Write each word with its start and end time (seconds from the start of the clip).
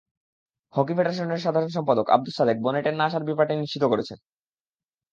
Hockey 0.73 0.93
ফেডারেশনের 0.97 1.39
সাধারণ 1.39 1.69
সম্পাদক 1.69 2.05
আবদুস 2.09 2.35
সাদেক 2.37 2.57
বনেটের 2.61 2.95
না-আসার 2.95 3.23
ব্যাপারটি 3.23 3.53
নিশ্চিত 3.55 3.83
করেছেন। 3.83 4.17